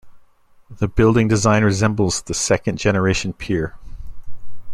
The 0.71 0.87
building 0.87 1.27
design 1.27 1.63
resembles 1.63 2.23
the 2.23 2.33
second 2.33 2.79
generation 2.79 3.33
pier. 3.33 3.75